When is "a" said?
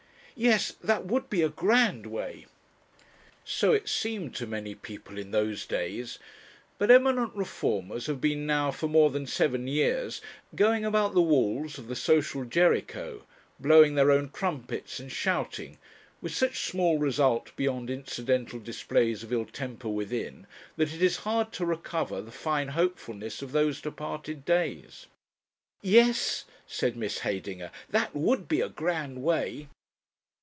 1.43-1.49, 28.61-28.69